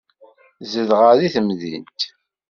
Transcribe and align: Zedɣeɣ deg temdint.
Zedɣeɣ 0.71 1.11
deg 1.19 1.31
temdint. 1.35 1.99